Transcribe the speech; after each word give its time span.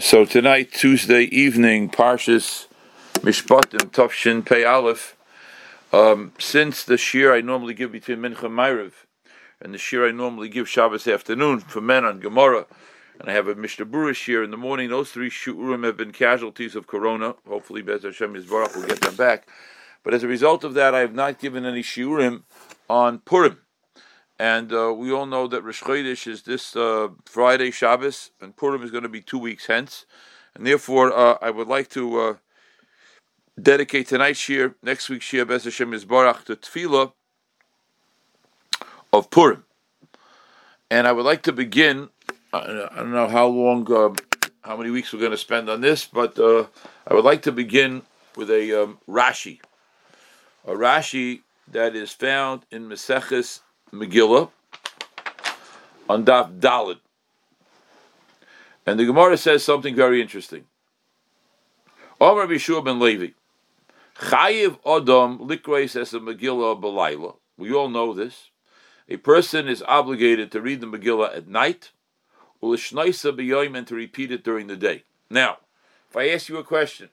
So 0.00 0.24
tonight, 0.24 0.72
Tuesday 0.72 1.22
evening, 1.22 1.88
Parshas 1.88 2.66
Mishpatim 3.20 3.92
Tafshin 3.92 4.44
Pei 4.44 4.64
Aleph. 4.64 5.16
Um, 5.92 6.32
since 6.36 6.82
the 6.82 6.96
shir 6.96 7.32
I 7.32 7.40
normally 7.40 7.74
give 7.74 7.92
between 7.92 8.18
Mincha 8.18 8.46
and 8.46 8.54
Ma'ariv, 8.54 8.92
and 9.60 9.72
the 9.72 9.78
shir 9.78 10.08
I 10.08 10.10
normally 10.10 10.48
give 10.48 10.68
Shabbos 10.68 11.06
afternoon 11.06 11.60
for 11.60 11.80
men 11.80 12.04
on 12.04 12.18
Gemara, 12.18 12.66
and 13.20 13.30
I 13.30 13.34
have 13.34 13.46
a 13.46 13.54
Mishnah 13.54 13.86
Berurah 13.86 14.16
shir 14.16 14.42
in 14.42 14.50
the 14.50 14.56
morning. 14.56 14.90
Those 14.90 15.12
three 15.12 15.30
shurim 15.30 15.84
have 15.84 15.96
been 15.96 16.10
casualties 16.10 16.74
of 16.74 16.88
Corona. 16.88 17.36
Hopefully, 17.46 17.80
Bez 17.80 18.02
Hashem 18.02 18.34
Yisbarach 18.34 18.74
will 18.74 18.88
get 18.88 19.00
them 19.00 19.14
back. 19.14 19.46
But 20.02 20.12
as 20.12 20.24
a 20.24 20.28
result 20.28 20.64
of 20.64 20.74
that, 20.74 20.92
I 20.92 21.00
have 21.00 21.14
not 21.14 21.38
given 21.38 21.64
any 21.64 21.84
shiurim 21.84 22.42
on 22.90 23.20
Purim. 23.20 23.58
And 24.44 24.74
uh, 24.74 24.92
we 24.92 25.10
all 25.10 25.24
know 25.24 25.46
that 25.46 25.62
Rosh 25.62 25.82
Chodesh 25.82 26.26
is 26.26 26.42
this 26.42 26.76
uh, 26.76 27.08
Friday, 27.24 27.70
Shabbos, 27.70 28.30
and 28.42 28.54
Purim 28.54 28.82
is 28.82 28.90
going 28.90 29.04
to 29.04 29.08
be 29.08 29.22
two 29.22 29.38
weeks 29.38 29.64
hence. 29.64 30.04
And 30.54 30.66
therefore, 30.66 31.16
uh, 31.16 31.38
I 31.40 31.48
would 31.48 31.66
like 31.66 31.88
to 31.90 32.20
uh, 32.20 32.34
dedicate 33.58 34.08
tonight's 34.08 34.46
year, 34.46 34.74
next 34.82 35.08
week's 35.08 35.32
year, 35.32 35.46
Bez 35.46 35.64
Hashem 35.64 35.92
Yisbarach, 35.92 36.44
to 36.44 36.56
Tefillah 36.56 37.14
of 39.14 39.30
Purim. 39.30 39.64
And 40.90 41.08
I 41.08 41.12
would 41.12 41.24
like 41.24 41.40
to 41.44 41.52
begin, 41.52 42.10
I 42.52 42.66
don't 42.96 43.12
know 43.12 43.28
how 43.28 43.46
long, 43.46 43.90
uh, 43.90 44.10
how 44.60 44.76
many 44.76 44.90
weeks 44.90 45.10
we're 45.10 45.20
going 45.20 45.30
to 45.30 45.38
spend 45.38 45.70
on 45.70 45.80
this, 45.80 46.04
but 46.04 46.38
uh, 46.38 46.66
I 47.08 47.14
would 47.14 47.24
like 47.24 47.40
to 47.44 47.52
begin 47.52 48.02
with 48.36 48.50
a 48.50 48.82
um, 48.82 48.98
Rashi. 49.08 49.60
A 50.66 50.72
Rashi 50.72 51.40
that 51.68 51.96
is 51.96 52.12
found 52.12 52.66
in 52.70 52.90
Maseches 52.90 53.60
Megillah 53.94 54.50
on 56.08 56.24
Daf 56.24 56.58
Dalid. 56.58 56.98
And 58.86 58.98
the 58.98 59.06
Gemara 59.06 59.36
says 59.36 59.64
something 59.64 59.94
very 59.94 60.20
interesting. 60.20 60.66
Omar 62.20 62.46
Bishua 62.46 62.84
ben 62.84 63.00
Levi. 63.00 63.28
Chayiv 64.16 64.80
Odom 64.82 65.40
Likreis 65.40 65.98
as 66.00 66.12
a 66.14 66.20
Megillah 66.20 66.80
Belayla. 66.80 67.36
We 67.56 67.72
all 67.72 67.88
know 67.88 68.12
this. 68.12 68.50
A 69.08 69.16
person 69.16 69.68
is 69.68 69.82
obligated 69.82 70.50
to 70.52 70.60
read 70.60 70.80
the 70.80 70.86
Megillah 70.86 71.36
at 71.36 71.48
night, 71.48 71.90
Ulishnaisa 72.62 73.36
B'yoyim, 73.36 73.76
and 73.76 73.86
to 73.86 73.94
repeat 73.94 74.32
it 74.32 74.42
during 74.42 74.66
the 74.66 74.76
day. 74.76 75.04
Now, 75.28 75.58
if 76.08 76.16
I 76.16 76.28
ask 76.30 76.48
you 76.48 76.56
a 76.56 76.64
question, 76.64 77.10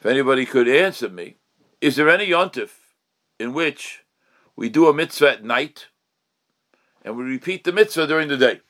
if 0.00 0.06
anybody 0.06 0.46
could 0.46 0.68
answer 0.68 1.08
me, 1.08 1.36
is 1.80 1.96
there 1.96 2.08
any 2.08 2.28
yontif 2.28 2.70
in 3.40 3.52
which 3.52 4.04
we 4.56 4.68
do 4.70 4.88
a 4.88 4.94
mitzvah 4.94 5.32
at 5.32 5.44
night, 5.44 5.86
and 7.04 7.16
we 7.16 7.24
repeat 7.24 7.64
the 7.64 7.72
mitzvah 7.72 8.06
during 8.06 8.28
the 8.28 8.36
day. 8.36 8.60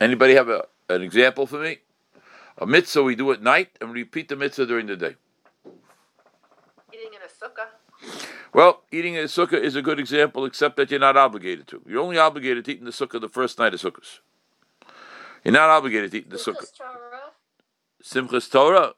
Anybody 0.00 0.34
have 0.34 0.48
a, 0.48 0.66
an 0.88 1.02
example 1.02 1.46
for 1.46 1.60
me? 1.60 1.78
A 2.58 2.66
mitzvah 2.66 3.04
we 3.04 3.14
do 3.14 3.30
at 3.32 3.40
night, 3.40 3.70
and 3.80 3.94
repeat 3.94 4.28
the 4.28 4.36
mitzvah 4.36 4.66
during 4.66 4.86
the 4.86 4.96
day. 4.96 5.14
Eating 6.92 7.14
in 7.14 7.20
a 7.22 7.30
sukkah. 7.30 7.68
Well, 8.52 8.82
eating 8.90 9.14
in 9.14 9.24
a 9.24 9.28
sukkah 9.28 9.60
is 9.60 9.76
a 9.76 9.82
good 9.82 9.98
example, 9.98 10.44
except 10.44 10.76
that 10.76 10.90
you're 10.90 11.00
not 11.00 11.16
obligated 11.16 11.68
to. 11.68 11.80
You're 11.86 12.02
only 12.02 12.18
obligated 12.18 12.64
to 12.66 12.72
eat 12.72 12.80
in 12.80 12.84
the 12.84 12.90
sukkah 12.90 13.20
the 13.20 13.28
first 13.28 13.58
night 13.58 13.72
of 13.72 13.80
sukkahs. 13.80 14.18
You're 15.44 15.52
not 15.52 15.70
obligated 15.70 16.10
to 16.10 16.18
eat 16.18 16.24
in 16.24 16.30
the 16.30 16.36
sukkah. 16.36 16.66
Simchas 16.66 16.76
Torah. 16.76 17.32
Simchas 18.02 18.50
Torah 18.50 18.94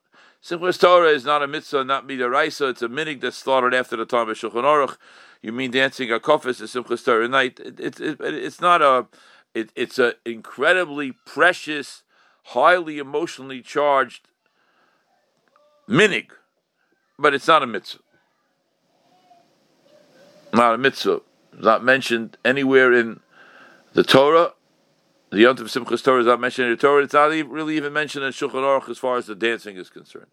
is 0.50 1.24
not 1.24 1.42
a 1.42 1.46
mitzvah, 1.46 1.84
not 1.84 2.06
midaraisa. 2.06 2.70
It's 2.70 2.82
a 2.82 2.88
minig 2.88 3.20
that's 3.20 3.36
slaughtered 3.36 3.74
after 3.74 3.96
the 3.96 4.04
time 4.04 4.28
of 4.28 4.36
Shulchan 4.36 4.64
Aruch. 4.64 4.96
You 5.40 5.52
mean 5.52 5.70
dancing 5.70 6.10
a 6.10 6.20
kofis 6.20 6.60
is 6.60 6.74
Simchas 6.74 7.04
Torah 7.04 7.28
night? 7.28 7.60
It's 7.60 8.00
it, 8.00 8.20
it, 8.20 8.34
it's 8.34 8.60
not 8.60 8.82
a. 8.82 9.06
It, 9.54 9.70
it's 9.76 9.98
an 9.98 10.14
incredibly 10.24 11.12
precious, 11.12 12.02
highly 12.44 12.98
emotionally 12.98 13.62
charged 13.62 14.26
minig, 15.88 16.30
but 17.18 17.34
it's 17.34 17.46
not 17.46 17.62
a 17.62 17.66
mitzvah. 17.66 18.00
Not 20.52 20.74
a 20.74 20.78
mitzvah. 20.78 21.20
Not 21.58 21.84
mentioned 21.84 22.36
anywhere 22.44 22.92
in 22.92 23.20
the 23.92 24.02
Torah. 24.02 24.54
The 25.34 25.40
Yom 25.40 25.58
of 25.58 25.66
Simchas 25.66 26.00
Torah 26.04 26.20
is 26.20 26.26
not 26.26 26.38
mentioned 26.38 26.68
in 26.68 26.74
the 26.74 26.80
Torah. 26.80 27.02
It's 27.02 27.12
not 27.12 27.32
even, 27.32 27.50
really 27.50 27.76
even 27.76 27.92
mentioned 27.92 28.24
in 28.24 28.30
Shulchan 28.30 28.52
Aruch 28.52 28.88
as 28.88 28.98
far 28.98 29.16
as 29.16 29.26
the 29.26 29.34
dancing 29.34 29.76
is 29.76 29.90
concerned. 29.90 30.30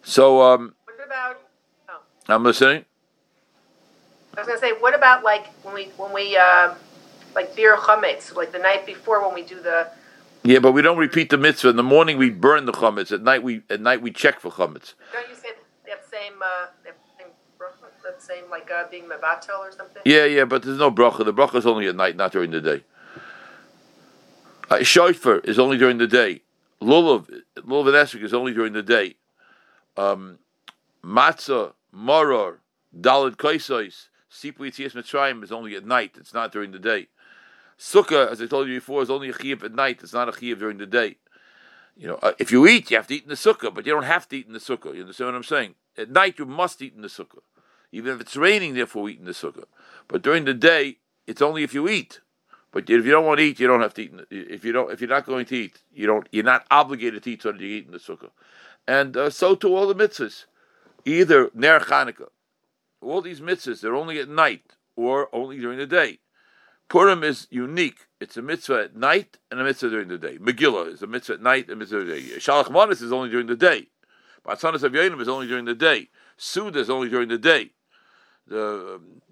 So, 0.00 0.42
um, 0.42 0.76
What 0.84 1.04
about? 1.04 1.40
Oh, 1.88 1.98
I'm 2.28 2.44
listening. 2.44 2.84
I 4.36 4.42
was 4.42 4.46
gonna 4.46 4.60
say, 4.60 4.74
what 4.78 4.94
about 4.94 5.24
like 5.24 5.48
when 5.64 5.74
we 5.74 5.86
when 5.96 6.12
we 6.12 6.36
uh, 6.36 6.74
like 7.34 7.56
beer 7.56 7.76
chametz, 7.76 8.32
like 8.36 8.52
the 8.52 8.60
night 8.60 8.86
before 8.86 9.20
when 9.26 9.34
we 9.34 9.42
do 9.42 9.60
the 9.60 9.90
Yeah, 10.44 10.60
but 10.60 10.70
we 10.70 10.82
don't 10.82 10.98
repeat 10.98 11.30
the 11.30 11.36
mitzvah. 11.36 11.70
In 11.70 11.76
the 11.76 11.82
morning 11.82 12.16
we 12.16 12.30
burn 12.30 12.66
the 12.66 12.72
chametz. 12.72 13.10
At 13.10 13.22
night 13.22 13.42
we 13.42 13.62
at 13.68 13.80
night 13.80 14.00
we 14.02 14.12
check 14.12 14.38
for 14.38 14.52
chametz. 14.52 14.94
don't 15.12 15.28
you 15.28 15.34
say 15.34 15.48
that 15.88 16.08
same 16.08 16.34
uh, 16.40 16.66
that 16.84 16.96
same 17.18 17.26
bracha, 17.58 17.90
that 18.04 18.11
same 18.22 18.48
like 18.50 18.70
uh, 18.70 18.84
being 18.90 19.04
mevatel 19.04 19.58
or 19.58 19.72
something? 19.72 20.02
Yeah, 20.04 20.24
yeah, 20.24 20.44
but 20.44 20.62
there's 20.62 20.78
no 20.78 20.90
bracha. 20.90 21.24
The 21.24 21.34
bracha 21.34 21.56
is 21.56 21.66
only 21.66 21.88
at 21.88 21.96
night, 21.96 22.16
not 22.16 22.32
during 22.32 22.50
the 22.50 22.60
day. 22.60 22.84
Uh, 24.70 24.82
Shofar 24.82 25.38
is 25.40 25.58
only 25.58 25.76
during 25.76 25.98
the 25.98 26.06
day. 26.06 26.42
Lulav, 26.80 27.28
lulav 27.56 27.86
and 27.88 27.96
esrog 27.96 28.22
is 28.22 28.34
only 28.34 28.52
during 28.52 28.72
the 28.72 28.82
day. 28.82 29.16
Um, 29.96 30.38
matzah, 31.04 31.74
maror, 31.94 32.58
dalad 32.98 33.36
kaisos, 33.36 34.08
sipu 34.30 34.60
yitzias 34.60 34.94
mitzrayim 34.94 35.44
is 35.44 35.52
only 35.52 35.76
at 35.76 35.84
night. 35.84 36.12
It's 36.16 36.34
not 36.34 36.52
during 36.52 36.72
the 36.72 36.78
day. 36.78 37.08
Sukkah, 37.78 38.30
as 38.30 38.40
I 38.40 38.46
told 38.46 38.68
you 38.68 38.76
before, 38.76 39.02
is 39.02 39.10
only 39.10 39.28
a 39.28 39.32
chiyuv 39.32 39.64
at 39.64 39.74
night. 39.74 40.00
It's 40.02 40.12
not 40.12 40.28
a 40.28 40.32
chiyuv 40.32 40.58
during 40.58 40.78
the 40.78 40.86
day. 40.86 41.16
You 41.96 42.08
know, 42.08 42.18
uh, 42.22 42.32
if 42.38 42.50
you 42.50 42.66
eat, 42.66 42.90
you 42.90 42.96
have 42.96 43.06
to 43.08 43.14
eat 43.14 43.24
in 43.24 43.28
the 43.28 43.34
sukkah, 43.34 43.74
but 43.74 43.84
you 43.84 43.92
don't 43.92 44.04
have 44.04 44.28
to 44.28 44.36
eat 44.36 44.46
in 44.46 44.52
the 44.52 44.58
sukkah. 44.58 44.94
You 44.94 45.02
understand 45.02 45.28
what 45.28 45.36
I'm 45.36 45.42
saying? 45.44 45.74
At 45.98 46.10
night, 46.10 46.38
you 46.38 46.46
must 46.46 46.80
eat 46.80 46.94
in 46.94 47.02
the 47.02 47.08
sukkah, 47.08 47.40
even 47.92 48.14
if 48.14 48.20
it's 48.20 48.36
raining. 48.36 48.74
Therefore, 48.74 49.08
eat 49.08 49.18
in 49.18 49.26
the 49.26 49.32
sukkah. 49.32 49.64
But 50.08 50.22
during 50.22 50.44
the 50.44 50.54
day, 50.54 50.98
it's 51.26 51.42
only 51.42 51.62
if 51.62 51.74
you 51.74 51.88
eat. 51.88 52.20
But 52.72 52.88
if 52.88 53.04
you 53.04 53.12
don't 53.12 53.26
want 53.26 53.38
to 53.38 53.44
eat, 53.44 53.60
you 53.60 53.66
don't 53.66 53.82
have 53.82 53.94
to 53.94 54.02
eat. 54.02 54.16
The, 54.16 54.26
if 54.30 54.64
you 54.64 54.72
don't, 54.72 54.90
if 54.90 55.00
you're 55.00 55.10
not 55.10 55.26
going 55.26 55.44
to 55.46 55.56
eat, 55.56 55.82
you 55.92 56.06
don't. 56.06 56.26
You're 56.32 56.44
not 56.44 56.66
obligated 56.70 57.22
to 57.22 57.30
eat 57.30 57.42
so 57.42 57.52
you 57.52 57.66
eat 57.66 57.86
in 57.86 57.92
the 57.92 57.98
sukkah. 57.98 58.30
And 58.88 59.16
uh, 59.16 59.30
so 59.30 59.54
to 59.56 59.76
all 59.76 59.86
the 59.86 59.94
mitzvahs, 59.94 60.46
either 61.04 61.50
ner 61.54 61.80
Chanukah, 61.80 62.28
all 63.00 63.20
these 63.20 63.40
mitzvahs 63.40 63.80
they're 63.80 63.94
only 63.94 64.18
at 64.18 64.28
night 64.28 64.76
or 64.96 65.28
only 65.34 65.58
during 65.58 65.78
the 65.78 65.86
day. 65.86 66.18
Purim 66.88 67.22
is 67.24 67.46
unique. 67.50 68.06
It's 68.20 68.36
a 68.36 68.42
mitzvah 68.42 68.84
at 68.84 68.96
night 68.96 69.38
and 69.50 69.60
a 69.60 69.64
mitzvah 69.64 69.90
during 69.90 70.08
the 70.08 70.18
day. 70.18 70.38
Megillah 70.38 70.92
is 70.92 71.02
a 71.02 71.06
mitzvah 71.06 71.34
at 71.34 71.42
night 71.42 71.64
and 71.64 71.72
a 71.72 71.76
mitzvah 71.76 72.04
during 72.04 72.22
the 72.22 72.28
day. 72.28 72.36
Shalach 72.36 72.70
Manis 72.70 73.00
is 73.00 73.12
only 73.12 73.30
during 73.30 73.46
the 73.46 73.56
day. 73.56 73.88
Batzanas 74.44 74.82
of 74.82 74.94
is 74.94 75.28
only 75.28 75.46
during 75.46 75.64
the 75.64 75.74
day. 75.74 76.08
Suda 76.36 76.80
is 76.80 76.90
only 76.90 77.08
during 77.08 77.28
the 77.28 77.38
day. 77.38 77.70
The 78.46 78.96
um, 78.96 79.22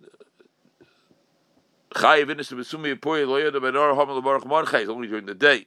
Chayiv 1.94 2.31
Inis 2.31 2.50
Besumi 2.50 3.00
Puri 3.00 3.22
Loyada 3.22 3.56
Benor 3.56 3.97
Hamal 3.97 4.22
Baruch 4.22 4.44
Marchai 4.44 4.82
is 4.82 4.88
only 4.88 5.09
during 5.09 5.26
the 5.26 5.34
day. 5.34 5.66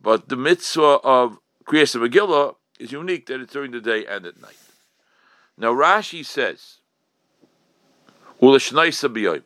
But 0.00 0.28
the 0.28 0.36
mitzvah 0.36 1.00
of 1.02 1.38
Kriyas 1.64 1.96
Megillah 1.96 2.56
is 2.78 2.92
unique 2.92 3.26
that 3.26 3.40
it's 3.40 3.52
during 3.52 3.70
the 3.70 3.80
day 3.80 4.04
and 4.06 4.26
at 4.26 4.40
night. 4.40 4.56
Now 5.56 5.72
Rashi 5.72 6.24
says, 6.24 6.78
Ulashnaisa 8.40 9.14
B'yoyim. 9.14 9.44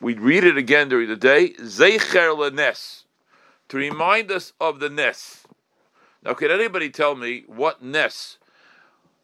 We 0.00 0.14
read 0.14 0.44
it 0.44 0.56
again 0.56 0.88
during 0.88 1.08
the 1.08 1.16
day. 1.16 1.50
Zeicher 1.60 2.36
lenes, 2.36 3.04
to 3.68 3.76
remind 3.76 4.30
us 4.30 4.52
of 4.60 4.80
the 4.80 4.88
nes. 4.88 5.46
Now, 6.22 6.34
can 6.34 6.50
anybody 6.50 6.90
tell 6.90 7.14
me 7.14 7.44
what 7.46 7.82
nes? 7.82 8.38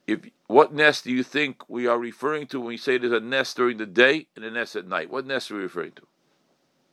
If 0.07 0.21
what 0.47 0.73
nes 0.73 1.03
do 1.03 1.11
you 1.11 1.23
think 1.23 1.69
we 1.69 1.87
are 1.87 1.99
referring 1.99 2.47
to 2.49 2.61
when 2.61 2.69
we 2.69 2.77
say 2.77 2.97
there's 2.97 3.13
a 3.13 3.21
nes 3.21 3.53
during 3.55 3.79
the 3.79 3.87
day 3.87 4.29
and 4.37 4.45
a 4.45 4.51
nes 4.51 4.77
at 4.77 4.87
night? 4.87 5.11
What 5.11 5.27
nes 5.27 5.51
are 5.51 5.57
we 5.57 5.63
referring 5.63 5.93
to? 5.93 6.03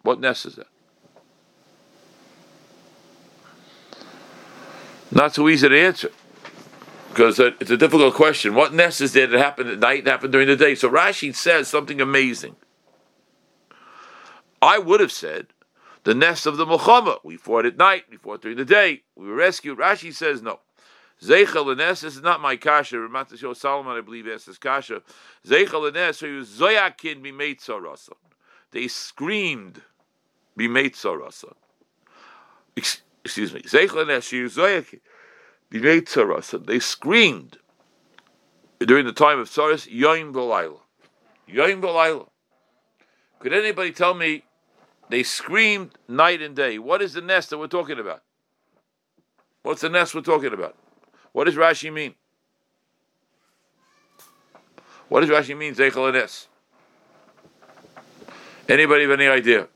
What 0.01 0.19
nes 0.19 0.45
is 0.45 0.55
that? 0.55 0.67
Not 5.11 5.35
so 5.35 5.47
easy 5.47 5.69
to 5.69 5.79
answer 5.79 6.09
because 7.09 7.39
it's 7.39 7.69
a 7.69 7.77
difficult 7.77 8.15
question. 8.15 8.55
What 8.55 8.73
nes 8.73 8.99
is 8.99 9.13
there 9.13 9.27
that 9.27 9.37
happened 9.37 9.69
at 9.69 9.79
night 9.79 9.99
and 9.99 10.07
happened 10.07 10.31
during 10.31 10.47
the 10.47 10.55
day? 10.55 10.73
So 10.73 10.89
Rashi 10.89 11.35
says 11.35 11.67
something 11.67 12.01
amazing. 12.01 12.55
I 14.59 14.79
would 14.79 15.01
have 15.01 15.11
said 15.11 15.47
the 16.03 16.15
nes 16.15 16.47
of 16.47 16.57
the 16.57 16.65
Muhammad. 16.65 17.19
We 17.23 17.37
fought 17.37 17.67
at 17.67 17.77
night, 17.77 18.05
we 18.09 18.17
fought 18.17 18.41
during 18.41 18.57
the 18.57 18.65
day, 18.65 19.03
we 19.15 19.27
were 19.27 19.35
rescued. 19.35 19.77
Rashi 19.77 20.11
says 20.11 20.41
no. 20.41 20.61
Zeichel 21.23 21.71
Anes, 21.71 22.01
this 22.01 22.15
is 22.15 22.21
not 22.21 22.41
my 22.41 22.55
kasha. 22.55 22.95
Ramatashio 22.95 23.55
Solomon, 23.55 23.97
I 23.97 24.01
believe, 24.01 24.27
asked 24.27 24.47
this 24.47 24.57
kasha. 24.57 25.01
Zeichel 25.47 25.87
Anes, 25.87 26.17
so 26.17 26.25
you 26.25 26.41
Zoyakin 26.41 27.23
Bimeitza 27.23 28.13
They 28.71 28.87
screamed 28.87 29.81
Bimeitza 30.57 31.17
Rasa. 31.17 31.55
Excuse 32.75 33.53
me. 33.53 33.61
Zeichel 33.61 34.03
Anes, 34.03 34.31
you 34.31 34.47
Zoyakin 34.47 34.99
Bimeitza 35.71 36.27
Rasa. 36.27 36.57
They 36.59 36.79
screamed 36.79 37.57
during 38.79 39.05
the 39.05 39.13
time 39.13 39.39
of 39.39 39.49
Saras, 39.49 39.89
Yoim 39.89 40.33
Belayla. 40.33 40.79
Yoim 41.49 41.81
Belayla. 41.81 42.27
Could 43.39 43.53
anybody 43.53 43.91
tell 43.91 44.13
me 44.13 44.43
They 45.09 45.23
screamed 45.23 45.91
night 46.07 46.41
and 46.41 46.55
day. 46.55 46.79
What 46.79 47.01
is 47.01 47.13
the 47.13 47.21
nes 47.21 47.47
that 47.47 47.57
we're 47.57 47.67
talking 47.67 47.99
about? 47.99 48.23
What's 49.61 49.81
the 49.81 49.89
nes 49.89 50.15
we're 50.15 50.21
talking 50.21 50.53
about? 50.53 50.75
What 51.33 51.45
does 51.45 51.55
Rashi 51.55 51.91
mean? 51.91 52.15
What 55.09 55.21
does 55.21 55.29
Rashi 55.29 55.57
mean, 55.57 55.75
Zeichel 55.75 56.13
Nes? 56.13 56.47
Anybody 58.69 59.01
have 59.03 59.11
any 59.11 59.27
idea? 59.27 59.67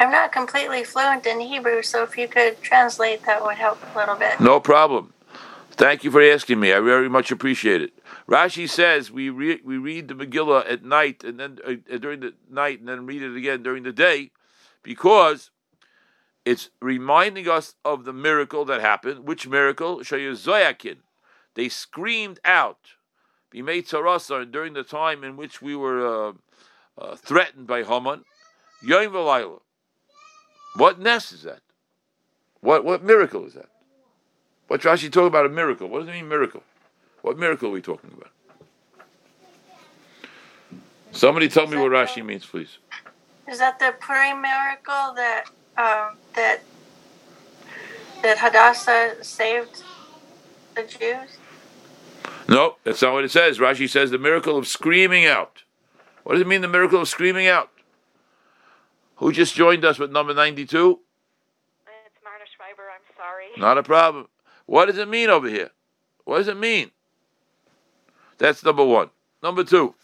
I'm 0.00 0.10
not 0.10 0.32
completely 0.32 0.82
fluent 0.82 1.26
in 1.26 1.38
Hebrew, 1.38 1.82
so 1.82 2.02
if 2.02 2.18
you 2.18 2.26
could 2.26 2.60
translate, 2.60 3.24
that 3.26 3.44
would 3.44 3.54
help 3.56 3.78
a 3.94 3.98
little 3.98 4.16
bit. 4.16 4.40
No 4.40 4.58
problem. 4.58 5.12
Thank 5.70 6.02
you 6.02 6.10
for 6.10 6.20
asking 6.20 6.58
me. 6.58 6.72
I 6.72 6.80
very 6.80 7.08
much 7.08 7.30
appreciate 7.30 7.82
it. 7.82 7.92
Rashi 8.28 8.68
says 8.68 9.12
we 9.12 9.30
re- 9.30 9.60
we 9.64 9.78
read 9.78 10.08
the 10.08 10.14
Megillah 10.14 10.70
at 10.70 10.84
night 10.84 11.22
and 11.22 11.38
then 11.38 11.58
uh, 11.64 11.98
during 11.98 12.20
the 12.20 12.34
night 12.50 12.80
and 12.80 12.88
then 12.88 13.06
read 13.06 13.22
it 13.22 13.36
again 13.36 13.62
during 13.62 13.84
the 13.84 13.92
day 13.92 14.32
because 14.82 15.51
it's 16.44 16.70
reminding 16.80 17.48
us 17.48 17.74
of 17.84 18.04
the 18.04 18.12
miracle 18.12 18.64
that 18.64 18.80
happened. 18.80 19.26
Which 19.26 19.46
miracle? 19.46 19.98
Shayazoyakin. 19.98 20.96
They 21.54 21.68
screamed 21.68 22.40
out. 22.44 22.78
Bimei 23.52 23.86
Tzarasa 23.86 24.50
during 24.50 24.72
the 24.72 24.82
time 24.82 25.22
in 25.22 25.36
which 25.36 25.60
we 25.60 25.76
were 25.76 26.28
uh, 26.28 26.32
uh, 26.98 27.16
threatened 27.16 27.66
by 27.66 27.82
Haman. 27.82 28.24
Yom 28.82 29.12
V'layla. 29.12 29.60
What 30.76 30.98
nes 30.98 31.32
is 31.32 31.42
that? 31.42 31.60
What 32.60 32.84
what 32.84 33.04
miracle 33.04 33.44
is 33.44 33.54
that? 33.54 33.68
What 34.68 34.80
Rashi 34.80 35.12
talking 35.12 35.26
about 35.26 35.44
a 35.44 35.50
miracle? 35.50 35.88
What 35.88 36.00
does 36.00 36.08
it 36.08 36.12
mean 36.12 36.28
miracle? 36.28 36.62
What 37.20 37.38
miracle 37.38 37.68
are 37.68 37.72
we 37.72 37.82
talking 37.82 38.10
about? 38.16 38.30
Somebody 41.12 41.48
tell 41.48 41.66
me 41.66 41.76
what 41.76 41.90
Rashi 41.92 42.24
means, 42.24 42.46
please. 42.46 42.78
Is 43.46 43.58
that 43.58 43.78
the 43.78 43.94
Purim 44.00 44.40
miracle 44.40 45.12
that 45.14 45.44
um, 45.76 46.16
that 46.34 46.60
that 48.22 48.38
Hadassah 48.38 49.24
saved 49.24 49.82
the 50.74 50.82
Jews? 50.82 51.38
No, 52.48 52.76
that's 52.84 53.02
not 53.02 53.12
what 53.12 53.24
it 53.24 53.30
says. 53.30 53.58
Rashi 53.58 53.88
says 53.88 54.10
the 54.10 54.18
miracle 54.18 54.56
of 54.56 54.66
screaming 54.66 55.26
out. 55.26 55.62
What 56.22 56.34
does 56.34 56.42
it 56.42 56.46
mean, 56.46 56.60
the 56.60 56.68
miracle 56.68 57.00
of 57.00 57.08
screaming 57.08 57.48
out? 57.48 57.70
Who 59.16 59.32
just 59.32 59.54
joined 59.54 59.84
us 59.84 59.98
with 59.98 60.10
number 60.10 60.34
92? 60.34 60.66
It's 60.66 62.24
Marta 62.24 62.44
Schreiber. 62.56 62.82
I'm 62.92 63.16
sorry. 63.16 63.46
Not 63.56 63.78
a 63.78 63.82
problem. 63.82 64.28
What 64.66 64.86
does 64.86 64.98
it 64.98 65.08
mean 65.08 65.30
over 65.30 65.48
here? 65.48 65.70
What 66.24 66.38
does 66.38 66.48
it 66.48 66.56
mean? 66.56 66.90
That's 68.38 68.64
number 68.64 68.84
one. 68.84 69.10
Number 69.42 69.64
two. 69.64 69.94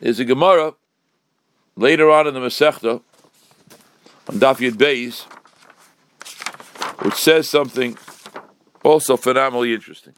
There's 0.00 0.20
a 0.20 0.24
Gemara 0.24 0.74
later 1.76 2.10
on 2.10 2.26
in 2.26 2.34
the 2.34 2.40
Masechta 2.40 3.02
on 4.28 4.36
Daf 4.36 4.58
Yud 4.58 4.72
Beis, 4.72 5.22
which 7.02 7.14
says 7.14 7.48
something 7.48 7.96
also 8.84 9.16
phenomenally 9.16 9.72
interesting. 9.72 10.14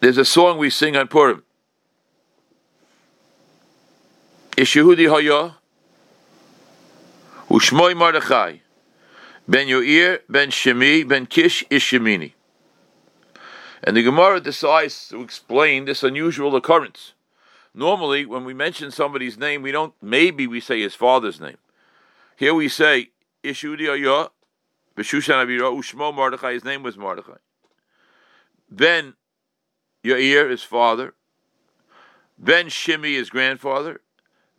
There's 0.00 0.18
a 0.18 0.24
song 0.24 0.58
we 0.58 0.70
sing 0.70 0.96
on 0.96 1.08
Purim. 1.08 1.42
Ishehudi 4.52 5.08
Haya, 5.08 5.56
Ushmoy 7.48 7.94
Mardechai, 7.94 8.60
Ben 9.48 9.66
Yoir, 9.66 10.20
Ben 10.28 10.50
Shemi, 10.50 11.06
Ben 11.06 11.26
Kish, 11.26 11.64
Ishemini. 11.68 12.32
And 13.82 13.96
the 13.96 14.02
Gemara 14.02 14.40
decides 14.40 15.08
to 15.08 15.22
explain 15.22 15.84
this 15.84 16.02
unusual 16.02 16.54
occurrence. 16.54 17.12
Normally, 17.74 18.26
when 18.26 18.44
we 18.44 18.54
mention 18.54 18.90
somebody's 18.90 19.38
name, 19.38 19.62
we 19.62 19.72
don't, 19.72 19.94
maybe 20.02 20.46
we 20.46 20.60
say 20.60 20.80
his 20.80 20.94
father's 20.94 21.40
name. 21.40 21.58
Here 22.36 22.54
we 22.54 22.68
say, 22.68 23.10
Ishudi 23.44 23.88
Ayah, 23.88 24.28
Beshushan 24.96 25.44
Avira, 25.44 25.72
Ushmo 25.72 26.14
Mordechai, 26.14 26.54
his 26.54 26.64
name 26.64 26.82
was 26.82 26.96
Mordechai. 26.96 27.38
Ben 28.70 29.14
Yair, 30.04 30.50
his 30.50 30.62
father. 30.62 31.14
Ben 32.38 32.66
Shimi, 32.66 33.14
his 33.14 33.30
grandfather. 33.30 34.00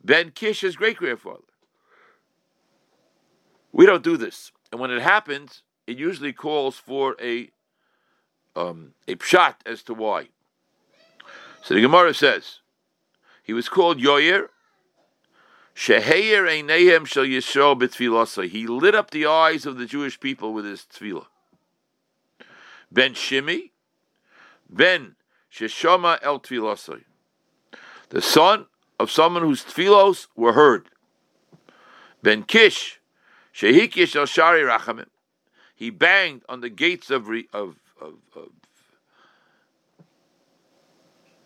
Ben 0.02 0.30
Kish, 0.30 0.60
his 0.60 0.76
great 0.76 0.96
grandfather. 0.96 1.44
We 3.72 3.86
don't 3.86 4.02
do 4.02 4.16
this. 4.16 4.52
And 4.72 4.80
when 4.80 4.90
it 4.90 5.02
happens, 5.02 5.62
it 5.86 5.98
usually 5.98 6.32
calls 6.32 6.76
for 6.76 7.16
a 7.20 7.50
um, 8.56 8.94
a 9.06 9.14
pshat 9.14 9.56
as 9.64 9.82
to 9.84 9.94
why. 9.94 10.28
So 11.62 11.74
the 11.74 11.80
Gemara 11.80 12.14
says, 12.14 12.59
he 13.50 13.52
was 13.52 13.68
called 13.68 13.98
Yoyer. 13.98 14.46
Sheheyer 15.74 16.46
Einehem 16.46 17.04
Shel 17.04 17.24
Yisrael 17.24 17.76
b'tfilasa. 17.76 18.48
He 18.48 18.68
lit 18.68 18.94
up 18.94 19.10
the 19.10 19.26
eyes 19.26 19.66
of 19.66 19.76
the 19.76 19.86
Jewish 19.86 20.20
people 20.20 20.52
with 20.54 20.64
his 20.64 20.82
tefillah. 20.82 21.26
Ben 22.92 23.14
Shimi, 23.14 23.70
Ben 24.68 25.16
Sheshama 25.52 26.20
El 26.22 26.38
Tfilasa. 26.38 27.02
The 28.10 28.22
son 28.22 28.66
of 29.00 29.10
someone 29.10 29.42
whose 29.42 29.64
tefillos 29.64 30.28
were 30.36 30.52
heard. 30.52 30.88
Ben 32.22 32.44
Kish, 32.44 33.00
Shehikish 33.52 34.14
El 34.14 34.26
Shari 34.26 34.62
Rachamim. 34.62 35.08
He 35.74 35.90
banged 35.90 36.42
on 36.48 36.60
the 36.60 36.70
gates 36.70 37.10
of, 37.10 37.28
of 37.52 37.74
of 38.00 38.14
of, 38.36 38.50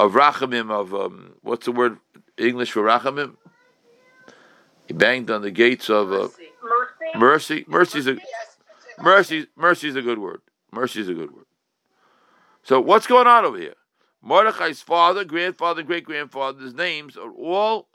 of 0.04 0.12
rachamim 0.12 0.70
of 0.70 0.94
um, 0.94 1.34
what's 1.42 1.64
the 1.64 1.72
word 1.72 1.98
English 2.36 2.72
for 2.72 2.82
rachamim? 2.82 3.36
He 4.86 4.92
banged 4.92 5.30
on 5.30 5.40
the 5.40 5.50
gates 5.50 5.88
of 5.88 6.12
uh, 6.12 6.28
mercy. 7.16 7.64
Mercy. 7.66 7.98
is 7.98 8.06
a 8.06 8.18
mercy. 9.00 9.46
Mercy 9.56 9.88
is 9.88 9.96
a 9.96 10.02
good 10.02 10.18
word. 10.18 10.42
Mercy 10.70 11.00
is 11.00 11.08
a 11.08 11.14
good 11.14 11.34
word. 11.34 11.46
So 12.62 12.80
what's 12.80 13.06
going 13.06 13.26
on 13.26 13.44
over 13.46 13.58
here? 13.58 13.74
Mordechai's 14.20 14.82
father, 14.82 15.24
grandfather, 15.24 15.82
great 15.82 16.04
grandfather's 16.04 16.74
names 16.74 17.16
are 17.16 17.32
all 17.32 17.88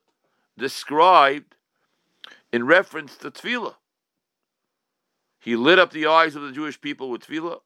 described 0.58 1.56
in 2.52 2.66
reference 2.66 3.18
to 3.18 3.30
tefillah. 3.30 3.76
He 5.40 5.56
lit 5.56 5.80
up 5.80 5.92
the 5.92 6.08
eyes 6.08 6.36
of 6.36 6.42
the 6.42 6.52
Jewish 6.52 6.82
people 6.82 7.10
with 7.12 7.28
tefillah. 7.28 7.60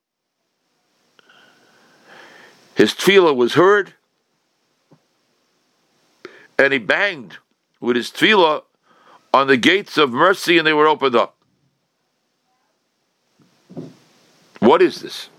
His 2.76 2.94
tefillah 2.94 3.36
was 3.36 3.54
heard, 3.54 3.94
and 6.58 6.74
he 6.74 6.80
banged 6.80 7.38
with 7.80 7.96
his 7.96 8.10
tefillah 8.12 8.64
on 9.34 9.48
the 9.48 9.58
gates 9.58 9.98
of 9.98 10.12
mercy, 10.12 10.58
and 10.58 10.66
they 10.68 10.74
were 10.74 10.88
opened 10.88 11.16
up. 11.16 11.36
What 14.60 14.82
is 14.82 15.02
this? 15.02 15.30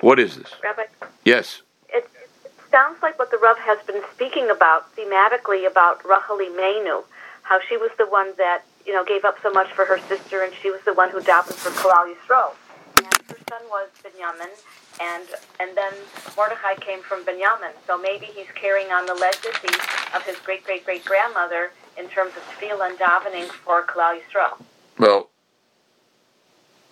What 0.00 0.18
is 0.18 0.36
this? 0.36 0.52
Rabbi, 0.62 0.82
Yes. 1.24 1.62
it, 1.88 2.06
it 2.44 2.52
sounds 2.70 3.00
like 3.02 3.18
what 3.18 3.30
the 3.30 3.38
Rav 3.38 3.56
has 3.58 3.78
been 3.86 4.02
speaking 4.12 4.50
about 4.50 4.94
thematically 4.96 5.66
about 5.66 6.04
Rachel 6.04 6.38
Imenu, 6.38 7.04
how 7.42 7.60
she 7.66 7.76
was 7.78 7.90
the 7.96 8.06
one 8.06 8.32
that 8.36 8.62
you 8.84 8.92
know 8.92 9.04
gave 9.04 9.24
up 9.24 9.36
so 9.42 9.50
much 9.50 9.72
for 9.72 9.86
her 9.86 9.98
sister, 10.08 10.42
and 10.42 10.52
she 10.60 10.70
was 10.70 10.80
the 10.84 10.92
one 10.92 11.08
who 11.10 11.20
davened 11.20 11.54
for 11.54 11.70
Klal 11.70 12.12
Yisrael. 12.12 12.52
And 12.98 13.06
her 13.06 13.38
son 13.48 13.62
was 13.70 13.88
Binyamin, 14.02 14.52
and 15.00 15.24
and 15.60 15.76
then 15.76 15.92
Mordechai 16.36 16.74
came 16.74 17.02
from 17.02 17.24
Binyamin. 17.24 17.72
So 17.86 17.98
maybe 17.98 18.26
he's 18.26 18.46
carrying 18.54 18.88
on 18.88 19.06
the 19.06 19.14
legacy 19.14 19.74
of 20.14 20.22
his 20.22 20.36
great 20.38 20.64
great 20.64 20.84
great 20.84 21.04
grandmother 21.04 21.72
in 21.98 22.08
terms 22.08 22.32
of 22.36 22.42
tefillah 22.42 22.90
and 22.90 22.98
davening 22.98 23.46
for 23.46 23.82
Klal 23.84 24.18
Yisrael. 24.18 24.60
Well, 24.98 25.30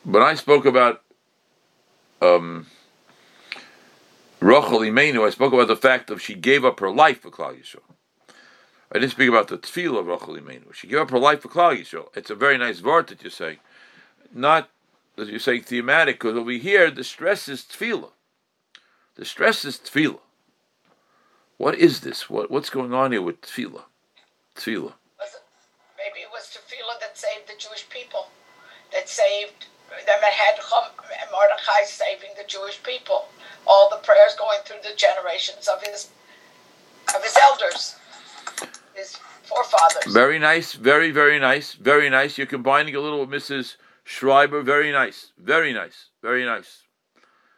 when 0.04 0.23
I 0.23 0.35
spoke 0.35 0.64
about 0.64 1.02
um, 2.21 2.66
Rachel 4.40 4.80
Imenu, 4.80 5.26
I 5.26 5.30
spoke 5.30 5.52
about 5.52 5.68
the 5.68 5.76
fact 5.76 6.11
of 6.11 6.21
she 6.21 6.35
gave 6.35 6.64
up 6.64 6.80
her 6.80 6.90
life 6.90 7.21
for 7.21 7.30
Klal 7.30 7.59
Yisrael. 7.59 7.82
I 8.94 8.99
didn't 8.99 9.12
speak 9.12 9.28
about 9.28 9.49
the 9.49 9.59
tefillah 9.59 10.00
of 10.00 10.06
Rachel 10.06 10.37
Imenu. 10.37 10.75
She 10.75 10.87
gave 10.87 10.99
up 10.99 11.11
her 11.11 11.18
life 11.18 11.40
for 11.40 11.49
Klal 11.49 11.78
Yisrael. 11.78 12.09
It's 12.16 12.30
a 12.30 12.35
very 12.35 12.59
nice 12.59 12.82
word 12.82 13.06
that 13.09 13.23
you're 13.23 13.30
saying, 13.30 13.59
not 14.35 14.68
as 15.19 15.28
you're 15.28 15.38
saying 15.38 15.62
thematic, 15.62 16.19
because 16.21 16.37
over 16.37 16.50
here 16.52 16.90
the 16.90 17.04
stress 17.04 17.49
is 17.49 17.62
tefillah. 17.62 18.11
The 19.14 19.25
stress 19.25 19.64
is 19.64 19.78
tefillah. 19.78 20.21
What 21.59 21.75
is 21.76 22.00
this? 22.00 22.31
What 22.31 22.50
what's 22.50 22.71
going 22.71 22.92
on 22.92 23.12
here 23.12 23.23
with 23.23 23.40
tefillah? 23.42 23.85
Tefillah. 24.57 24.95
Maybe 25.99 26.21
it 26.21 26.31
was 26.33 26.57
tefillah 26.57 26.99
that 27.00 27.16
saved 27.16 27.47
the 27.47 27.59
Jewish 27.59 27.88
people, 27.88 28.28
that 28.92 29.09
saved 29.09 29.66
them 30.07 30.21
had 30.23 30.59
Mordechai 31.31 31.85
saving 31.85 32.31
the 32.37 32.45
Jewish 32.47 32.83
people. 32.83 33.26
All 33.66 33.88
the 33.90 33.97
prayers 33.97 34.35
going 34.37 34.59
through 34.64 34.83
the 34.83 34.97
generations 34.97 35.69
of 35.69 35.83
his 35.87 36.11
of 37.14 37.23
his 37.23 37.37
elders, 37.37 37.97
his 38.95 39.19
forefathers. 39.45 40.12
Very 40.12 40.38
nice, 40.38 40.73
very, 40.73 41.11
very 41.11 41.38
nice, 41.38 41.75
very 41.75 42.09
nice. 42.11 42.38
You're 42.38 42.47
combining 42.47 42.95
a 42.97 43.00
little 43.00 43.25
with 43.25 43.31
Mrs. 43.31 43.76
Schreiber. 44.04 44.62
Very 44.62 44.92
nice, 44.92 45.32
very 45.38 45.73
nice, 45.73 46.06
very 46.23 46.44
nice. 46.44 46.82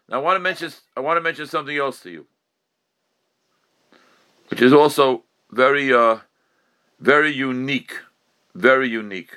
Now 0.09 0.17
I 0.17 0.23
want 0.23 0.37
to 0.37 0.41
mention 0.41 0.71
I 0.97 1.01
want 1.01 1.17
to 1.17 1.21
mention 1.21 1.47
something 1.47 1.77
else 1.77 2.01
to 2.01 2.11
you, 2.11 2.27
which 4.49 4.61
is 4.61 4.73
also 4.73 5.25
very 5.51 5.93
uh, 5.93 6.19
very 7.01 7.33
unique, 7.33 7.95
very 8.55 8.89
unique. 8.89 9.37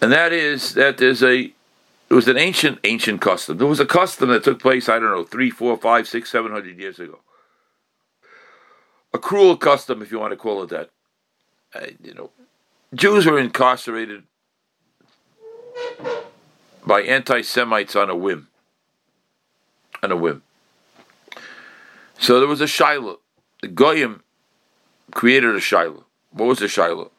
And 0.00 0.12
that 0.12 0.32
is 0.34 0.74
that 0.74 0.98
there's 0.98 1.22
a 1.22 1.52
it 2.10 2.14
was 2.14 2.28
an 2.28 2.36
ancient 2.36 2.78
ancient 2.84 3.20
custom. 3.20 3.56
There 3.58 3.66
was 3.66 3.80
a 3.80 3.86
custom 3.86 4.28
that 4.28 4.44
took 4.44 4.60
place 4.60 4.88
I 4.88 4.98
don't 4.98 5.10
know 5.10 5.24
three, 5.24 5.50
four, 5.50 5.76
five, 5.78 6.06
six, 6.06 6.30
seven 6.30 6.52
hundred 6.52 6.78
years 6.78 6.98
ago. 6.98 7.20
A 9.14 9.18
cruel 9.18 9.56
custom, 9.56 10.02
if 10.02 10.10
you 10.10 10.18
want 10.18 10.32
to 10.32 10.36
call 10.36 10.64
it 10.64 10.70
that. 10.70 10.90
Uh, 11.72 11.86
you 12.02 12.12
know, 12.14 12.30
Jews 12.92 13.26
were 13.26 13.38
incarcerated 13.38 14.24
by 16.84 17.00
anti-Semites 17.02 17.94
on 17.94 18.10
a 18.10 18.16
whim. 18.16 18.48
On 20.02 20.10
a 20.10 20.16
whim. 20.16 20.42
So 22.18 22.40
there 22.40 22.48
was 22.48 22.60
a 22.60 22.66
Shiloh. 22.66 23.20
The 23.62 23.68
Goyim 23.68 24.22
created 25.12 25.54
a 25.54 25.60
Shiloh. 25.60 26.04
What 26.32 26.46
was 26.46 26.58
the 26.58 26.68
Shiloh? 26.68 27.12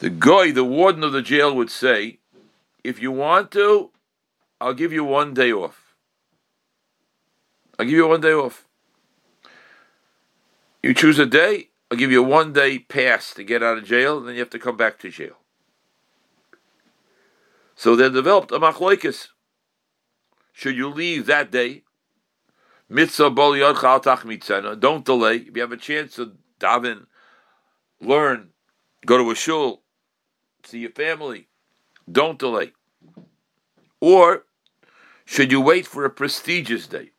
The 0.00 0.10
guy, 0.10 0.50
the 0.50 0.64
warden 0.64 1.02
of 1.02 1.12
the 1.12 1.22
jail, 1.22 1.54
would 1.56 1.70
say, 1.70 2.18
if 2.84 3.00
you 3.00 3.10
want 3.10 3.50
to, 3.52 3.90
I'll 4.60 4.74
give 4.74 4.92
you 4.92 5.04
one 5.04 5.32
day 5.32 5.52
off. 5.52 5.94
I'll 7.78 7.86
give 7.86 7.94
you 7.94 8.06
one 8.06 8.20
day 8.20 8.32
off. 8.32 8.66
You 10.82 10.94
choose 10.94 11.18
a 11.18 11.26
day, 11.26 11.68
I'll 11.90 11.98
give 11.98 12.10
you 12.10 12.24
a 12.24 12.26
one 12.26 12.52
day 12.52 12.78
pass 12.78 13.34
to 13.34 13.44
get 13.44 13.62
out 13.62 13.78
of 13.78 13.84
jail, 13.84 14.18
and 14.18 14.28
then 14.28 14.34
you 14.34 14.40
have 14.40 14.50
to 14.50 14.58
come 14.58 14.76
back 14.76 14.98
to 15.00 15.10
jail. 15.10 15.36
So 17.74 17.96
they 17.96 18.08
developed 18.08 18.52
a 18.52 18.58
machloikis. 18.58 19.28
Should 20.52 20.76
you 20.76 20.88
leave 20.88 21.26
that 21.26 21.50
day? 21.50 21.84
Mitzvah. 22.88 23.30
Don't 24.78 25.04
delay. 25.04 25.36
If 25.36 25.56
you 25.56 25.62
have 25.62 25.72
a 25.72 25.76
chance 25.76 26.16
to 26.16 26.32
daven, 26.58 27.06
learn, 28.00 28.50
go 29.06 29.18
to 29.18 29.30
a 29.30 29.34
shul, 29.34 29.82
see 30.64 30.80
your 30.80 30.90
family, 30.90 31.48
don't 32.10 32.38
delay. 32.38 32.72
Or 34.00 34.44
should 35.24 35.52
you 35.52 35.60
wait 35.60 35.86
for 35.86 36.04
a 36.04 36.10
prestigious 36.10 36.86
day, 36.86 37.12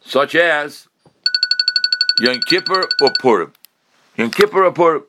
such 0.00 0.34
as 0.34 0.88
Yom 2.20 2.40
Kippur 2.40 2.86
or 3.00 3.12
Purim? 3.18 3.52
Yom 4.16 4.30
Kippur 4.30 4.64
or 4.64 4.72
Purim? 4.72 5.04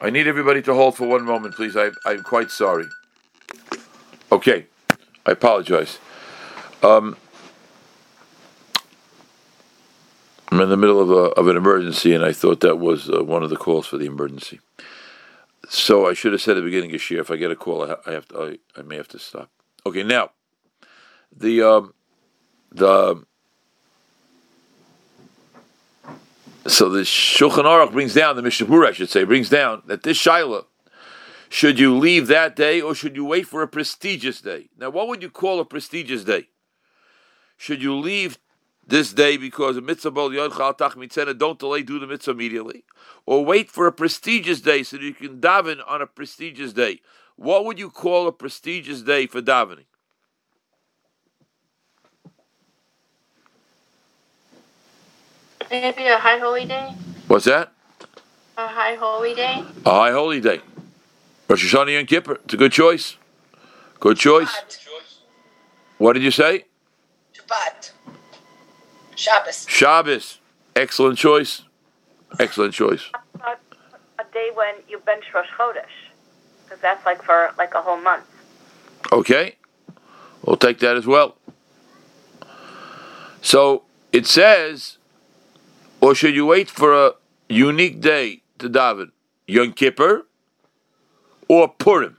I 0.00 0.10
need 0.10 0.26
everybody 0.26 0.60
to 0.62 0.74
hold 0.74 0.96
for 0.96 1.08
one 1.08 1.24
moment, 1.24 1.54
please. 1.54 1.74
I, 1.76 1.90
I'm 2.04 2.22
quite 2.22 2.50
sorry. 2.50 2.84
Okay, 4.30 4.66
I 5.24 5.30
apologize. 5.30 5.98
Um, 6.82 7.16
I'm 10.50 10.60
in 10.60 10.68
the 10.68 10.76
middle 10.76 11.00
of, 11.00 11.10
a, 11.10 11.32
of 11.38 11.48
an 11.48 11.56
emergency, 11.56 12.12
and 12.14 12.22
I 12.22 12.32
thought 12.32 12.60
that 12.60 12.76
was 12.76 13.08
uh, 13.08 13.24
one 13.24 13.42
of 13.42 13.48
the 13.48 13.56
calls 13.56 13.86
for 13.86 13.96
the 13.96 14.06
emergency. 14.06 14.60
So 15.68 16.06
I 16.06 16.12
should 16.12 16.32
have 16.32 16.42
said 16.42 16.56
at 16.56 16.60
the 16.60 16.66
beginning 16.66 16.94
of 16.94 17.10
year, 17.10 17.20
if 17.20 17.30
I 17.30 17.36
get 17.36 17.50
a 17.50 17.56
call, 17.56 17.84
I, 17.84 17.88
ha- 17.88 18.00
I 18.06 18.12
have 18.12 18.28
to, 18.28 18.58
I, 18.76 18.80
I 18.80 18.82
may 18.82 18.96
have 18.96 19.08
to 19.08 19.18
stop. 19.18 19.50
Okay, 19.86 20.02
now 20.02 20.30
the 21.34 21.62
um, 21.62 21.94
the 22.70 23.24
so 26.68 26.88
the 26.88 27.00
Shulchan 27.00 27.64
Aruch 27.64 27.92
brings 27.92 28.14
down 28.14 28.36
the 28.36 28.42
Mishnah 28.42 28.86
I 28.86 28.92
should 28.92 29.10
say, 29.10 29.24
brings 29.24 29.48
down 29.48 29.82
that 29.86 30.02
this 30.02 30.16
Shiloh 30.16 30.66
should 31.48 31.78
you 31.78 31.96
leave 31.96 32.26
that 32.26 32.56
day 32.56 32.80
or 32.80 32.94
should 32.94 33.16
you 33.16 33.24
wait 33.24 33.46
for 33.46 33.62
a 33.62 33.68
prestigious 33.68 34.40
day? 34.40 34.68
Now, 34.76 34.90
what 34.90 35.08
would 35.08 35.22
you 35.22 35.30
call 35.30 35.60
a 35.60 35.64
prestigious 35.64 36.24
day? 36.24 36.48
Should 37.56 37.82
you 37.82 37.94
leave 37.94 38.38
this 38.86 39.12
day 39.12 39.36
because 39.36 39.76
a 39.76 39.80
mitzvah 39.80 40.10
bol 40.10 40.30
don't 40.30 41.58
delay, 41.58 41.82
do 41.82 41.98
the 41.98 42.06
mitzvah 42.06 42.30
immediately, 42.30 42.84
or 43.24 43.44
wait 43.44 43.70
for 43.70 43.86
a 43.86 43.92
prestigious 43.92 44.60
day 44.60 44.82
so 44.82 44.96
that 44.96 45.02
you 45.02 45.14
can 45.14 45.40
daven 45.40 45.80
on 45.86 46.02
a 46.02 46.06
prestigious 46.06 46.72
day. 46.72 47.00
What 47.36 47.64
would 47.64 47.78
you 47.78 47.90
call 47.90 48.28
a 48.28 48.32
prestigious 48.32 49.02
day 49.02 49.26
for 49.26 49.42
davening? 49.42 49.86
Maybe 55.70 56.06
a 56.06 56.18
high 56.18 56.38
holy 56.38 56.64
day? 56.64 56.94
What's 57.26 57.44
that? 57.46 57.72
A 58.56 58.66
high 58.68 58.94
holy 58.94 59.34
day? 59.34 59.64
A 59.84 59.90
high 59.90 60.12
holy 60.12 60.40
day. 60.40 60.60
Rosh 61.48 61.74
Hashanah 61.74 61.98
and 61.98 62.08
Kippur. 62.08 62.40
It's 62.44 62.54
a 62.54 62.56
good 62.56 62.72
choice. 62.72 63.16
Good 64.00 64.16
choice. 64.16 64.48
Shabbat. 64.48 64.78
What 65.98 66.12
did 66.14 66.22
you 66.22 66.30
say? 66.30 66.64
Shabbat. 67.34 67.90
Shabbos. 69.14 69.66
Shabbos. 69.68 70.38
Excellent 70.74 71.18
choice. 71.18 71.62
Excellent 72.38 72.74
choice. 72.74 73.02
About 73.34 73.58
a 74.18 74.24
day 74.32 74.50
when 74.54 74.74
you 74.88 74.98
bench 74.98 75.24
Rosh 75.34 75.46
Chodesh, 75.58 75.84
because 76.64 76.80
that's 76.80 77.04
like 77.06 77.22
for 77.22 77.52
like 77.56 77.74
a 77.74 77.80
whole 77.80 78.00
month. 78.00 78.24
Okay. 79.12 79.56
We'll 80.44 80.56
take 80.56 80.78
that 80.80 80.96
as 80.96 81.06
well. 81.06 81.36
So 83.40 83.84
it 84.12 84.26
says, 84.26 84.95
or 86.06 86.14
should 86.14 86.36
you 86.36 86.46
wait 86.46 86.70
for 86.70 86.94
a 86.94 87.14
unique 87.48 88.00
day 88.00 88.40
to 88.60 88.70
daven? 88.70 89.10
Yom 89.48 89.72
Kippur 89.72 90.24
or 91.48 91.66
Purim? 91.66 92.16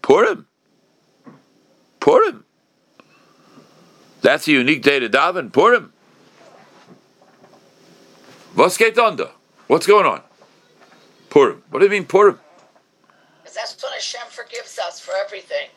Purim. 0.00 0.46
Purim. 2.00 2.46
That's 4.22 4.48
a 4.48 4.52
unique 4.52 4.80
day 4.80 4.98
to 4.98 5.10
daven. 5.10 5.52
Purim. 5.52 5.92
Was 8.56 8.78
geht 8.78 8.96
under? 8.96 9.28
What's 9.66 9.86
going 9.86 10.06
on? 10.06 10.22
Purim. 11.28 11.62
What 11.68 11.80
do 11.80 11.84
you 11.84 11.90
mean 11.90 12.06
Purim? 12.06 12.40
Because 13.42 13.56
that's 13.56 13.82
when 13.82 13.92
Hashem 13.92 14.28
forgives 14.30 14.78
us 14.78 15.00
for 15.00 15.12
everything. 15.22 15.68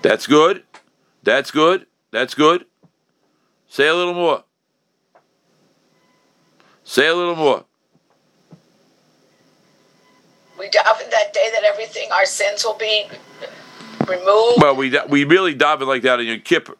That's 0.00 0.26
good. 0.26 0.62
That's 1.22 1.50
good. 1.50 1.84
That's 2.12 2.34
good. 2.34 2.64
Say 3.68 3.88
a 3.88 3.94
little 3.94 4.14
more. 4.14 4.45
Say 6.86 7.08
a 7.08 7.14
little 7.14 7.34
more. 7.34 7.64
We 10.56 10.66
daven 10.66 11.10
that 11.10 11.32
day 11.34 11.50
that 11.52 11.64
everything, 11.64 12.08
our 12.12 12.24
sins 12.24 12.64
will 12.64 12.78
be 12.78 13.08
removed. 14.06 14.62
Well, 14.62 14.76
we 14.76 14.96
we 15.08 15.24
really 15.24 15.52
daven 15.52 15.88
like 15.88 16.02
that 16.02 16.20
on 16.20 16.26
your 16.26 16.38
Kippur. 16.38 16.76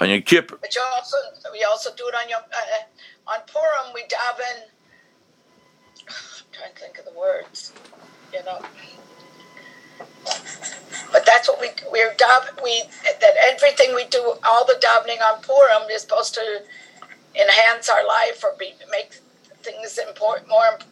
On 0.00 0.08
your 0.08 0.22
Kippur. 0.22 0.56
But 0.58 0.74
you 0.74 0.80
also, 0.96 1.18
we 1.52 1.62
also 1.64 1.90
do 1.94 2.08
it 2.08 2.14
on 2.14 2.30
your 2.30 2.38
uh, 2.38 3.30
on 3.32 3.40
Purim. 3.46 3.92
We 3.94 4.04
daven. 4.04 4.62
I'm 6.08 6.46
trying 6.50 6.72
to 6.72 6.80
think 6.80 6.98
of 6.98 7.04
the 7.04 7.12
words. 7.12 7.74
You 8.32 8.42
know. 8.44 8.64
But 11.12 11.26
that's 11.26 11.46
what 11.46 11.60
we 11.60 11.68
we're 11.92 12.14
daven. 12.14 12.64
We 12.64 12.84
that 13.04 13.34
everything 13.52 13.94
we 13.94 14.06
do, 14.06 14.34
all 14.44 14.64
the 14.64 14.80
davening 14.82 15.20
on 15.20 15.42
Purim 15.42 15.90
is 15.90 16.00
supposed 16.00 16.32
to 16.34 16.62
enhance 17.34 17.90
our 17.90 18.04
life 18.06 18.42
or 18.42 18.54
be 18.58 18.72
make 18.90 19.20
things 19.66 19.98
important 19.98 20.48
more 20.48 20.62
imp- 20.72 20.84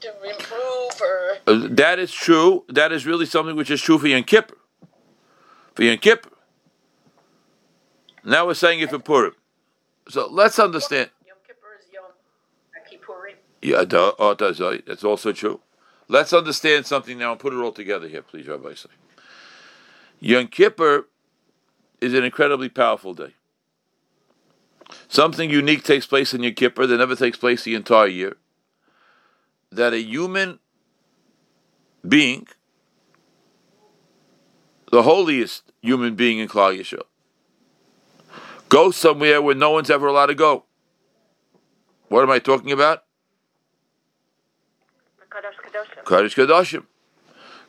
to 0.00 0.10
improve 0.30 1.00
or 1.00 1.38
Uh, 1.46 1.68
that 1.70 1.98
is 1.98 2.12
true. 2.12 2.64
That 2.68 2.92
is 2.92 3.06
really 3.06 3.26
something 3.26 3.56
which 3.56 3.70
is 3.70 3.80
true 3.80 3.98
for 3.98 4.06
Yom 4.08 4.24
Kippur. 4.24 4.56
For 5.74 5.82
Yom 5.82 5.98
Kippur. 5.98 6.30
Now 8.24 8.46
we're 8.46 8.54
saying 8.54 8.80
it 8.80 8.90
for 8.90 8.98
Purim. 8.98 9.34
So 10.08 10.28
let's 10.30 10.58
understand. 10.58 11.10
Yom 11.26 11.36
Kippur 11.46 11.78
is 11.80 11.86
Yom 11.92 12.04
Kippurim. 12.90 13.34
Yeah, 13.62 13.84
duh, 13.84 14.12
oh, 14.18 14.34
that's 14.34 14.60
right. 14.60 14.84
That's 14.86 15.04
also 15.04 15.32
true. 15.32 15.60
Let's 16.08 16.32
understand 16.32 16.86
something 16.86 17.18
now 17.18 17.32
and 17.32 17.40
put 17.40 17.52
it 17.52 17.56
all 17.56 17.72
together 17.72 18.08
here, 18.08 18.22
please, 18.22 18.46
Rabbi. 18.46 18.74
Say. 18.74 18.90
Yom 20.20 20.46
Kippur 20.48 21.08
is 22.00 22.14
an 22.14 22.24
incredibly 22.24 22.68
powerful 22.68 23.14
day. 23.14 23.34
Something 25.08 25.50
unique 25.50 25.84
takes 25.84 26.06
place 26.06 26.32
in 26.34 26.42
Yom 26.42 26.54
Kippur 26.54 26.86
that 26.86 26.98
never 26.98 27.14
takes 27.14 27.36
place 27.36 27.64
the 27.64 27.74
entire 27.74 28.06
year. 28.06 28.36
That 29.70 29.92
a 29.92 30.00
human 30.00 30.58
being, 32.06 32.46
the 34.90 35.02
holiest 35.02 35.72
human 35.80 36.14
being 36.14 36.38
in 36.38 36.48
Klal 36.48 36.78
Yisrael, 36.78 37.04
goes 38.68 38.96
somewhere 38.96 39.40
where 39.40 39.54
no 39.54 39.70
one's 39.70 39.90
ever 39.90 40.06
allowed 40.06 40.26
to 40.26 40.34
go. 40.34 40.64
What 42.08 42.22
am 42.22 42.30
I 42.30 42.38
talking 42.38 42.72
about? 42.72 43.04
Kadosh 46.04 46.34
Kadoshim. 46.34 46.84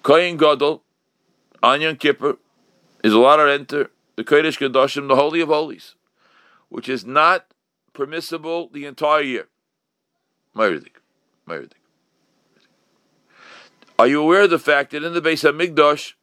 Kohen 0.02 0.36
Gadol, 0.36 0.84
on 1.62 1.80
Yom 1.80 1.96
Kippur, 1.96 2.38
is 3.04 3.14
allowed 3.14 3.38
to 3.38 3.52
enter 3.52 3.90
the 4.16 4.24
Kodesh 4.24 4.60
Kodashim, 4.60 5.08
the 5.08 5.16
Holy 5.16 5.42
of 5.42 5.50
Holies, 5.50 5.96
which 6.74 6.90
is 6.90 7.06
not 7.06 7.54
permissible 7.94 8.68
the 8.74 8.84
entire 8.88 9.22
year. 9.22 9.48
Meridik. 10.56 10.96
Meridik. 11.48 11.74
Are 14.00 14.08
you 14.08 14.20
aware 14.20 14.42
of 14.42 14.50
the 14.50 14.58
fact 14.58 14.90
that 14.90 15.04
in 15.04 15.14
the 15.14 15.22
base 15.22 15.44
of 15.44 15.54
Migdosh, 15.54 16.14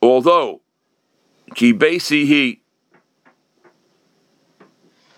although 0.00 0.62
ki 1.54 1.76
he 1.98 2.62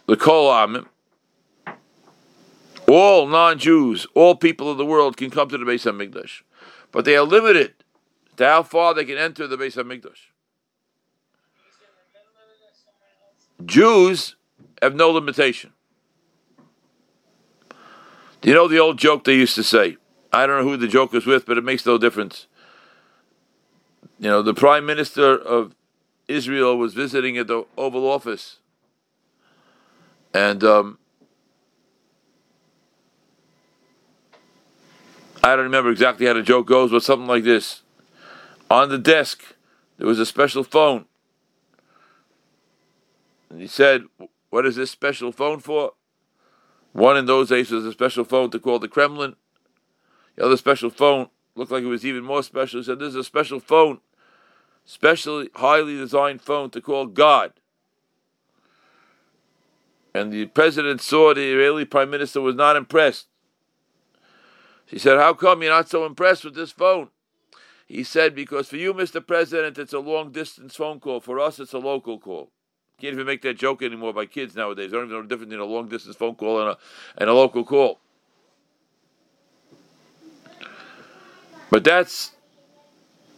the 0.07 0.17
kol 0.17 0.51
amim, 0.51 0.87
all 2.89 3.29
non-Jews, 3.29 4.09
all 4.13 4.35
people 4.35 4.69
of 4.69 4.77
the 4.77 4.85
world 4.85 5.17
can 5.17 5.31
come 5.31 5.49
to 5.51 5.57
the 5.57 5.65
base 5.65 5.87
of 5.87 5.95
Migdosh, 5.95 6.43
but 6.91 7.05
they 7.05 7.17
are 7.17 7.23
limited 7.23 7.75
to 8.39 8.45
how 8.45 8.65
far 8.65 8.93
they 8.93 9.05
can 9.05 9.17
enter 9.17 9.47
the 9.47 9.57
base 9.57 9.77
of 9.77 9.87
Hamikdash. 9.87 10.33
Jews 13.65 14.37
have 14.83 14.95
no 14.95 15.11
limitation. 15.11 15.73
Do 18.41 18.51
you 18.51 18.55
know 18.55 18.69
the 18.69 18.79
old 18.79 18.99
joke 18.99 19.25
they 19.25 19.35
used 19.35 19.55
to 19.55 19.65
say? 19.65 19.97
I 20.33 20.47
don't 20.47 20.63
know 20.63 20.71
who 20.71 20.77
the 20.77 20.89
joke 20.89 21.13
was 21.13 21.27
with, 21.27 21.47
but 21.47 21.57
it 21.57 21.65
makes 21.65 21.87
no 21.87 21.99
difference. 21.99 22.47
You 24.19 24.29
know, 24.29 24.43
the 24.43 24.55
prime 24.55 24.85
minister 24.87 25.37
of 25.37 25.75
Israel 26.29 26.77
was 26.77 26.95
visiting 26.95 27.39
at 27.39 27.47
the 27.47 27.65
Oval 27.77 28.09
Office, 28.09 28.59
and 30.35 30.63
um, 30.65 30.99
I 35.43 35.55
don't 35.55 35.65
remember 35.65 35.91
exactly 35.91 36.27
how 36.27 36.33
the 36.35 36.43
joke 36.43 36.67
goes, 36.67 36.91
but 36.91 37.03
something 37.03 37.29
like 37.29 37.45
this. 37.45 37.83
On 38.71 38.89
the 38.89 38.99
desk, 38.99 39.43
there 39.97 40.07
was 40.07 40.19
a 40.19 40.27
special 40.27 40.65
phone. 40.65 41.07
And 43.57 43.63
he 43.63 43.69
said, 43.69 44.05
What 44.51 44.67
is 44.67 44.77
this 44.77 44.91
special 44.91 45.33
phone 45.33 45.61
for? 45.61 45.93
One 46.93 47.17
in 47.17 47.25
those 47.25 47.49
days 47.49 47.71
was 47.71 47.87
a 47.87 47.93
special 47.93 48.23
phone 48.23 48.51
to 48.51 48.59
call 48.59 48.79
the 48.79 48.87
Kremlin. 48.87 49.35
The 50.35 50.45
other 50.45 50.59
special 50.59 50.91
phone 50.91 51.31
looked 51.55 51.71
like 51.71 51.83
it 51.83 51.87
was 51.87 52.05
even 52.05 52.23
more 52.23 52.43
special. 52.43 52.81
He 52.81 52.85
said, 52.85 52.99
This 52.99 53.09
is 53.09 53.15
a 53.15 53.25
special 53.25 53.59
phone, 53.59 54.01
specially 54.85 55.49
highly 55.55 55.97
designed 55.97 56.43
phone 56.43 56.69
to 56.69 56.83
call 56.83 57.07
God. 57.07 57.55
And 60.13 60.31
the 60.31 60.45
president 60.45 61.01
saw 61.01 61.33
the 61.33 61.41
Israeli 61.41 61.87
prime 61.87 62.11
minister 62.11 62.43
was 62.43 62.57
not 62.57 62.77
impressed. 62.77 63.29
She 64.85 64.99
said, 64.99 65.17
How 65.17 65.33
come 65.33 65.63
you're 65.63 65.73
not 65.73 65.89
so 65.89 66.05
impressed 66.05 66.45
with 66.45 66.57
this 66.57 66.73
phone? 66.73 67.09
He 67.87 68.05
said, 68.05 68.35
Because 68.35 68.69
for 68.69 68.77
you, 68.77 68.93
Mr. 68.93 69.27
President, 69.27 69.79
it's 69.79 69.95
a 69.95 69.99
long 69.99 70.31
distance 70.31 70.77
phone 70.77 71.01
call. 71.01 71.21
For 71.21 71.41
us, 71.41 71.59
it's 71.59 71.73
a 71.73 71.79
local 71.79 72.19
call. 72.19 72.51
Can't 72.99 73.13
even 73.13 73.27
make 73.27 73.43
that 73.43 73.59
joke 73.59 73.83
anymore 73.83 74.15
by 74.15 74.25
kids 74.25 74.57
nowadays. 74.57 74.91
They 74.91 74.97
don't 74.97 75.05
even 75.05 75.17
know 75.17 75.23
the 75.23 75.29
difference 75.29 75.51
between 75.51 75.69
a 75.69 75.71
long 75.71 75.89
distance 75.89 76.17
phone 76.17 76.35
call 76.35 76.63
and 76.63 76.71
a, 76.71 76.79
and 77.19 77.29
a 77.29 77.35
local 77.35 77.63
call. 77.63 78.01
But 81.71 81.85
that's 81.85 82.33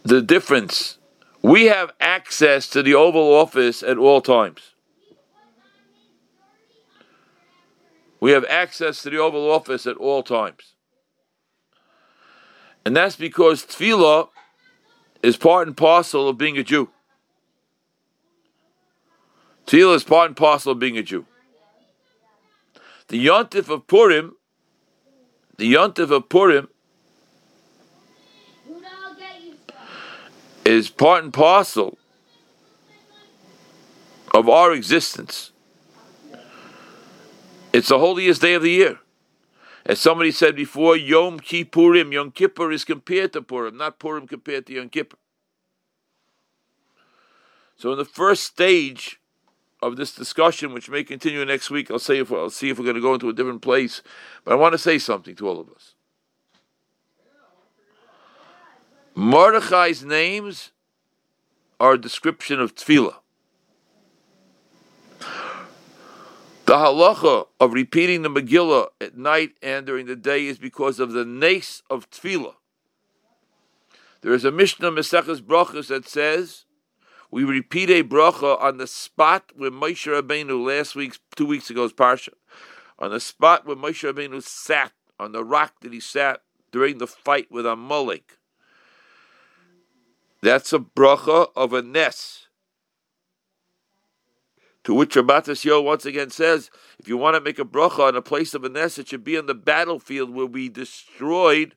the 0.03 0.21
difference. 0.21 0.97
We 1.41 1.65
have 1.65 1.91
access 1.99 2.69
to 2.69 2.81
the 2.81 2.93
Oval 2.95 3.33
Office 3.35 3.83
at 3.83 3.97
all 3.97 4.21
times. 4.21 4.61
We 8.21 8.31
have 8.31 8.45
access 8.45 9.01
to 9.03 9.09
the 9.09 9.17
Oval 9.17 9.51
Office 9.51 9.85
at 9.85 9.97
all 9.97 10.23
times. 10.23 10.73
And 12.85 12.95
that's 12.95 13.17
because 13.17 13.65
tefillah 13.65 14.29
is 15.21 15.35
part 15.35 15.67
and 15.67 15.75
parcel 15.75 16.29
of 16.29 16.37
being 16.37 16.57
a 16.57 16.63
Jew. 16.63 16.89
Tefillah 19.69 19.97
is 19.97 20.03
part 20.03 20.25
and 20.25 20.35
parcel 20.35 20.71
of 20.71 20.79
being 20.79 20.97
a 20.97 21.03
Jew. 21.03 21.27
The 23.09 23.23
Yontif 23.23 23.69
of 23.69 23.85
Purim, 23.85 24.35
the 25.57 25.71
Yontif 25.71 26.09
of 26.09 26.27
Purim 26.27 26.69
is 30.65 30.89
part 30.89 31.23
and 31.23 31.31
parcel 31.31 31.99
of 34.33 34.49
our 34.49 34.73
existence. 34.73 35.51
It's 37.71 37.89
the 37.89 37.99
holiest 37.99 38.41
day 38.41 38.55
of 38.55 38.63
the 38.63 38.71
year. 38.71 38.97
As 39.85 39.99
somebody 39.99 40.31
said 40.31 40.55
before, 40.55 40.97
Yom 40.97 41.39
Kippurim, 41.39 42.11
Yom 42.11 42.31
Kippur 42.31 42.71
is 42.71 42.83
compared 42.83 43.33
to 43.33 43.43
Purim, 43.43 43.77
not 43.77 43.99
Purim 43.99 44.25
compared 44.25 44.65
to 44.65 44.73
Yom 44.73 44.89
Kippur. 44.89 45.17
So 47.77 47.91
in 47.91 47.99
the 47.99 48.05
first 48.05 48.41
stage 48.41 49.18
of 49.81 49.95
this 49.95 50.13
discussion, 50.13 50.73
which 50.73 50.89
may 50.89 51.03
continue 51.03 51.43
next 51.45 51.69
week, 51.69 51.89
I'll 51.89 51.99
say 51.99 52.19
if 52.19 52.31
I'll 52.31 52.49
see 52.49 52.69
if 52.69 52.77
we're 52.77 52.85
going 52.85 52.95
to 52.95 53.01
go 53.01 53.13
into 53.13 53.29
a 53.29 53.33
different 53.33 53.61
place. 53.61 54.01
But 54.43 54.53
I 54.53 54.55
want 54.55 54.73
to 54.73 54.77
say 54.77 54.99
something 54.99 55.35
to 55.35 55.47
all 55.47 55.59
of 55.59 55.69
us. 55.69 55.95
Mordechai's 59.15 60.03
names 60.03 60.71
are 61.79 61.93
a 61.93 61.97
description 61.97 62.59
of 62.59 62.75
tefillah. 62.75 63.15
The 66.65 66.75
halacha 66.75 67.47
of 67.59 67.73
repeating 67.73 68.21
the 68.21 68.29
Megillah 68.29 68.89
at 69.01 69.17
night 69.17 69.53
and 69.61 69.85
during 69.85 70.05
the 70.05 70.15
day 70.15 70.45
is 70.45 70.59
because 70.59 70.99
of 70.99 71.13
the 71.13 71.25
nace 71.25 71.81
of 71.89 72.09
tefillah. 72.11 72.53
There 74.21 74.33
is 74.33 74.45
a 74.45 74.51
Mishnah 74.51 74.91
Maseches 74.91 75.41
Brachas 75.41 75.87
that 75.87 76.07
says 76.07 76.65
we 77.31 77.43
repeat 77.43 77.89
a 77.89 78.03
bracha 78.03 78.59
on 78.61 78.77
the 78.77 78.87
spot 78.87 79.51
where 79.55 79.71
Moshe 79.71 80.07
Rabbeinu 80.07 80.65
last 80.65 80.95
week's 80.95 81.19
two 81.35 81.45
weeks 81.45 81.69
ago's 81.69 81.93
parsha, 81.93 82.33
on 82.97 83.11
the 83.11 83.19
spot 83.19 83.65
where 83.65 83.75
Moshe 83.75 84.11
Rabbeinu 84.11 84.41
sat 84.41 84.91
on 85.19 85.31
the 85.31 85.43
rock 85.43 85.73
that 85.81 85.93
he 85.93 85.99
sat 85.99 86.41
during 86.71 86.97
the 86.97 87.07
fight 87.07 87.51
with 87.51 87.65
Amalek. 87.65 88.37
That's 90.41 90.73
a 90.73 90.79
bracha 90.79 91.49
of 91.55 91.73
a 91.73 91.81
nes. 91.81 92.47
To 94.85 94.93
which 94.93 95.15
Rabbatas 95.15 95.65
Yo 95.65 95.81
once 95.81 96.05
again 96.05 96.29
says, 96.29 96.71
if 96.97 97.07
you 97.07 97.17
want 97.17 97.35
to 97.35 97.41
make 97.41 97.59
a 97.59 97.65
bracha 97.65 98.07
on 98.07 98.15
a 98.15 98.21
place 98.21 98.53
of 98.53 98.63
a 98.63 98.69
nes, 98.69 98.97
it 98.97 99.09
should 99.09 99.23
be 99.23 99.37
on 99.37 99.45
the 99.45 99.53
battlefield 99.53 100.33
where 100.33 100.45
we 100.45 100.69
destroyed 100.69 101.75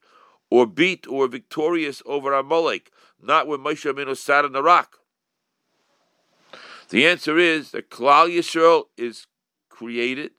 or 0.51 0.67
beat 0.67 1.07
or 1.09 1.27
victorious 1.27 2.03
over 2.07 2.33
Amalek, 2.33 2.91
not 3.21 3.47
where 3.47 3.59
Moshe 3.59 3.93
Rabbeinu 3.93 4.17
sat 4.17 4.45
on 4.45 4.53
the 4.53 4.63
rock. 4.63 5.02
The 6.93 7.07
answer 7.07 7.39
is 7.39 7.71
that 7.71 7.89
Klal 7.89 8.29
Yisrael 8.29 8.85
is 8.99 9.27
created, 9.71 10.33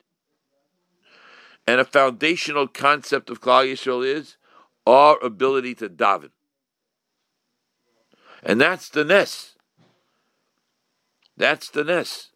and 1.65 1.81
a 1.81 1.83
foundational 1.83 2.67
concept 2.67 3.31
of 3.31 3.41
Klal 3.41 3.65
Yisrael 3.65 4.05
is 4.05 4.37
our 4.85 5.17
ability 5.23 5.73
to 5.73 5.89
daven. 5.89 6.29
And 8.43 8.61
that's 8.61 8.87
the 8.87 9.03
ness. 9.03 9.55
That's 11.35 11.71
the 11.71 11.83
ness. 11.83 12.29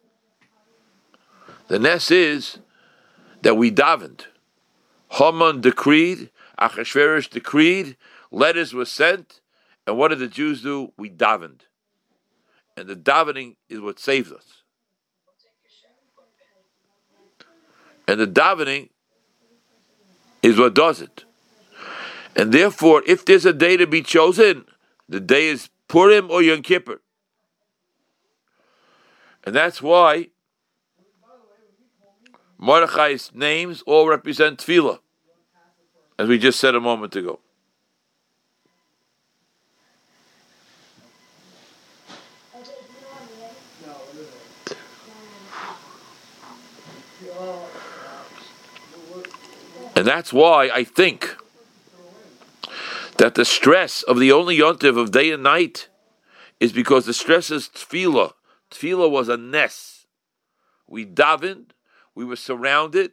The 1.68 1.78
ness 1.78 2.10
is 2.10 2.58
that 3.42 3.54
we 3.54 3.70
davened. 3.70 4.26
Haman 5.10 5.60
decreed, 5.60 6.30
Achashverosh 6.60 7.30
decreed, 7.30 7.96
letters 8.32 8.74
were 8.74 8.84
sent, 8.84 9.40
and 9.86 9.96
what 9.96 10.08
did 10.08 10.18
the 10.18 10.26
Jews 10.26 10.62
do? 10.62 10.92
We 10.96 11.08
davened. 11.08 11.67
And 12.78 12.88
the 12.88 12.94
davening 12.94 13.56
is 13.68 13.80
what 13.80 13.98
saves 13.98 14.30
us. 14.30 14.62
And 18.06 18.20
the 18.20 18.26
davening 18.26 18.90
is 20.44 20.58
what 20.58 20.74
does 20.74 21.00
it. 21.00 21.24
And 22.36 22.52
therefore, 22.52 23.02
if 23.04 23.24
there's 23.24 23.44
a 23.44 23.52
day 23.52 23.76
to 23.76 23.86
be 23.88 24.00
chosen, 24.00 24.64
the 25.08 25.18
day 25.18 25.48
is 25.48 25.70
Purim 25.88 26.30
or 26.30 26.40
Yom 26.40 26.62
Kippur. 26.62 27.00
And 29.44 29.56
that's 29.56 29.82
why 29.82 30.28
Mordechai's 32.58 33.32
names 33.34 33.82
all 33.86 34.06
represent 34.06 34.60
tefillah, 34.60 35.00
as 36.16 36.28
we 36.28 36.38
just 36.38 36.60
said 36.60 36.76
a 36.76 36.80
moment 36.80 37.16
ago. 37.16 37.40
That's 50.08 50.32
why 50.32 50.70
I 50.72 50.84
think 50.84 51.36
that 53.18 53.34
the 53.34 53.44
stress 53.44 54.02
of 54.02 54.18
the 54.18 54.32
only 54.32 54.56
yontiv 54.56 54.96
of 54.98 55.10
day 55.10 55.30
and 55.32 55.42
night 55.42 55.90
is 56.58 56.72
because 56.72 57.04
the 57.04 57.12
stress 57.12 57.50
is 57.50 57.68
tefillah. 57.68 58.32
Tefillah 58.70 59.10
was 59.10 59.28
a 59.28 59.36
nes. 59.36 60.06
We 60.86 61.04
davened, 61.04 61.72
we 62.14 62.24
were 62.24 62.36
surrounded, 62.36 63.10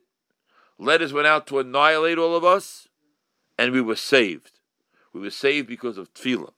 letters 0.80 1.12
went 1.12 1.28
out 1.28 1.48
to 1.48 1.60
annihilate 1.60 2.18
all 2.18 2.34
of 2.34 2.46
us, 2.46 2.88
and 3.60 3.74
we 3.74 3.82
were 3.82 3.98
saved. 3.98 4.62
We 5.12 5.20
were 5.20 5.32
saved 5.32 5.68
because 5.68 5.98
of 5.98 6.14
tefillah. 6.14 6.54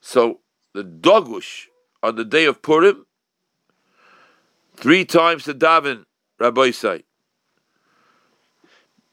So 0.00 0.40
the 0.72 0.82
dogush 0.82 1.66
on 2.02 2.16
the 2.16 2.24
day 2.24 2.46
of 2.46 2.62
Purim, 2.62 3.04
three 4.76 5.04
times 5.04 5.44
to 5.44 5.52
daven, 5.52 6.06
Rabbi 6.38 6.70
say. 6.70 7.02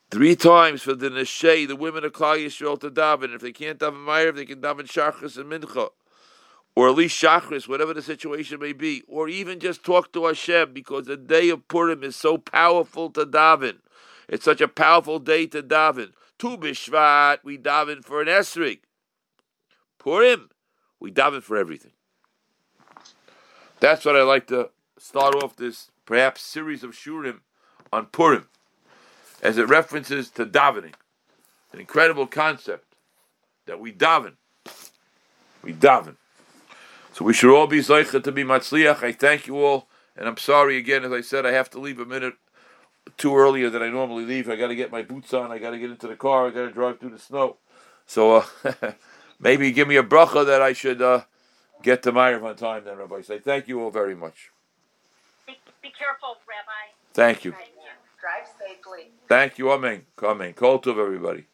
Three 0.10 0.36
times 0.36 0.82
for 0.82 0.93
the 0.93 1.10
Neshe, 1.10 1.67
the 1.67 1.76
women 1.76 2.06
of 2.06 2.13
Klal 2.13 2.38
Yisrael 2.38 2.80
to 2.80 2.89
daven. 2.89 3.36
If 3.36 3.41
they 3.41 3.52
can't 3.52 3.78
daven 3.78 4.06
Meir, 4.06 4.32
they 4.32 4.46
can 4.46 4.62
daven 4.62 4.88
Shachris 4.88 5.38
and 5.38 5.52
Mincha. 5.52 5.89
Or 6.76 6.88
at 6.88 6.96
least 6.96 7.22
Shachris, 7.22 7.67
whatever 7.67 7.93
the 7.93 8.02
situation 8.02 8.60
may 8.60 8.72
be. 8.72 9.04
Or 9.08 9.28
even 9.28 9.60
just 9.60 9.84
talk 9.84 10.13
to 10.13 10.26
Hashem 10.26 10.74
because 10.74 11.08
the 11.08 11.17
day 11.17 11.50
of 11.50 11.67
Purim 11.67 12.04
is 12.04 12.15
so 12.15 12.38
powerful 12.38 13.10
to 13.12 13.26
daven. 13.26 13.80
It's 14.30 14.46
such 14.46 14.62
a 14.62 14.67
powerful 14.67 15.20
day 15.20 15.46
to 15.48 15.62
daven. 15.62 16.13
Tu 16.38 16.58
B'Shvat, 16.58 17.39
we 17.43 17.58
daven 17.58 18.04
for 18.04 18.22
an 18.22 18.28
Esrig. 18.28 18.80
Purim, 19.98 20.50
we 21.00 21.12
daven 21.12 21.41
for 21.41 21.58
everything. 21.58 21.91
That's 23.80 24.06
what 24.06 24.15
I 24.15 24.24
like 24.24 24.48
to 24.48 24.70
start 24.98 25.36
off 25.36 25.56
this 25.56 25.91
perhaps 26.06 26.41
series 26.41 26.84
of 26.84 26.91
shurim 26.91 27.41
on 27.91 28.08
Purim, 28.08 28.48
as 29.41 29.58
it 29.58 29.67
references 29.67 30.30
to 30.32 30.45
davening, 30.45 30.93
an 31.73 31.80
incredible 31.80 32.28
concept 32.28 32.95
that 33.65 33.80
we 33.80 33.91
daven, 33.91 34.34
we 35.63 35.73
daven. 35.73 36.15
So 37.13 37.26
we 37.26 37.34
should 37.34 37.56
all 37.56 37.67
be 37.67 37.80
zeicha 37.80 38.23
to 38.23 38.32
be 38.32 38.43
matzliach. 38.43 39.04
I 39.04 39.12
thank 39.12 39.47
you 39.47 39.63
all, 39.63 39.88
and 40.15 40.28
I'm 40.28 40.38
sorry 40.38 40.78
again, 40.78 41.04
as 41.04 41.12
I 41.12 41.21
said, 41.21 41.45
I 41.45 41.52
have 41.52 41.69
to 41.71 41.80
leave 41.80 42.00
a 42.00 42.06
minute 42.06 42.36
too 43.17 43.36
earlier 43.36 43.69
than 43.69 43.82
I 43.82 43.89
normally 43.89 44.26
leave. 44.26 44.50
I 44.50 44.56
got 44.56 44.67
to 44.67 44.76
get 44.76 44.91
my 44.91 45.02
boots 45.02 45.34
on. 45.34 45.52
I 45.52 45.58
got 45.58 45.71
to 45.71 45.80
get 45.80 45.89
into 45.89 46.08
the 46.08 46.15
car. 46.15 46.47
I 46.47 46.52
got 46.52 46.65
to 46.65 46.71
drive 46.71 47.00
through 47.00 47.12
the 47.12 47.19
snow. 47.19 47.58
So 48.06 48.36
uh, 48.63 48.91
maybe 49.39 49.71
give 49.71 49.88
me 49.88 49.95
a 49.95 50.04
bracha 50.04 50.45
that 50.45 50.62
I 50.62 50.73
should. 50.73 51.02
Uh, 51.02 51.21
get 51.82 52.04
to 52.04 52.12
Meyer 52.12 52.43
on 52.43 52.56
time 52.56 52.84
then, 52.86 52.97
Rabbi. 52.97 53.21
Say 53.21 53.39
thank 53.39 53.67
you 53.67 53.82
all 53.82 53.91
very 53.91 54.15
much. 54.15 54.52
Be, 55.45 55.58
be 55.82 55.89
careful, 55.89 56.38
Rabbi. 56.47 56.93
Thank 57.13 57.45
you. 57.45 57.52
Thank 57.52 57.69
you. 57.76 57.89
Drive 58.19 58.47
safely. 58.60 59.12
Thank 59.30 59.58
you. 59.60 59.72
Amen. 59.72 60.04
Amen. 60.24 60.54
Call 60.54 60.80
to 60.80 60.92
everybody. 60.92 61.46